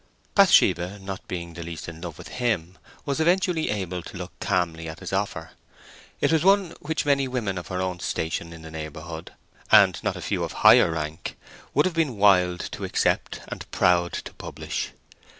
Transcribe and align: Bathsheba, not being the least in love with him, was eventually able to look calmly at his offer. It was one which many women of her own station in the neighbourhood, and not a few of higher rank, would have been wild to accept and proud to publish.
Bathsheba, 0.33 0.97
not 0.97 1.27
being 1.27 1.53
the 1.53 1.61
least 1.61 1.87
in 1.87 2.01
love 2.01 2.17
with 2.17 2.29
him, 2.29 2.79
was 3.05 3.19
eventually 3.19 3.69
able 3.69 4.01
to 4.01 4.17
look 4.17 4.31
calmly 4.39 4.89
at 4.89 4.97
his 4.99 5.13
offer. 5.13 5.51
It 6.19 6.31
was 6.31 6.43
one 6.43 6.73
which 6.79 7.05
many 7.05 7.27
women 7.27 7.55
of 7.59 7.67
her 7.67 7.83
own 7.83 7.99
station 7.99 8.51
in 8.51 8.63
the 8.63 8.71
neighbourhood, 8.71 9.33
and 9.71 10.01
not 10.03 10.17
a 10.17 10.21
few 10.23 10.43
of 10.43 10.53
higher 10.65 10.89
rank, 10.89 11.37
would 11.75 11.85
have 11.85 11.93
been 11.93 12.17
wild 12.17 12.61
to 12.71 12.83
accept 12.83 13.41
and 13.49 13.69
proud 13.69 14.13
to 14.13 14.33
publish. 14.33 14.89